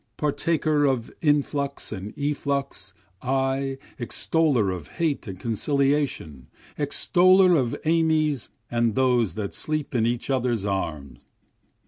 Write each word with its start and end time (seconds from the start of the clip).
Partaker 0.17 0.85
of 0.85 1.11
influx 1.21 1.91
and 1.91 2.11
efflux 2.17 2.95
I, 3.21 3.77
extoller 3.99 4.75
of 4.75 4.87
hate 4.97 5.27
and 5.27 5.39
conciliation, 5.39 6.47
Extoller 6.75 7.55
of 7.55 7.75
amies 7.85 8.49
and 8.71 8.95
those 8.95 9.35
that 9.35 9.53
sleep 9.53 9.93
in 9.93 10.07
each 10.07 10.31
others' 10.31 10.65
arms. 10.65 11.23